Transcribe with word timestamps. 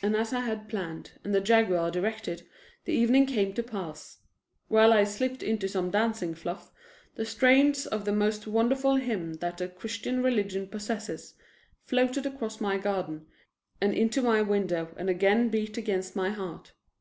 And 0.00 0.14
as 0.14 0.32
I 0.32 0.42
had 0.42 0.68
planned, 0.68 1.14
and 1.24 1.34
the 1.34 1.40
Jaguar 1.40 1.90
directed, 1.90 2.46
the 2.84 2.92
evening 2.92 3.26
came 3.26 3.52
to 3.54 3.64
pass. 3.64 4.18
While 4.68 4.92
I 4.92 5.02
slipped 5.02 5.42
into 5.42 5.66
some 5.68 5.90
dancing 5.90 6.36
fluff, 6.36 6.70
the 7.16 7.24
strains 7.24 7.84
of 7.84 8.04
the 8.04 8.12
most 8.12 8.46
wonderful 8.46 8.94
hymn 8.94 9.34
that 9.40 9.58
the 9.58 9.66
Christian 9.66 10.22
religion 10.22 10.68
possesses 10.68 11.34
floated 11.82 12.26
across 12.26 12.60
my 12.60 12.78
garden 12.78 13.26
and 13.80 13.92
into 13.92 14.22
my 14.22 14.40
window 14.40 14.94
and 14.96 15.10
again 15.10 15.48
beat 15.48 15.76
against 15.76 16.14
my 16.14 16.30
heart. 16.30 16.70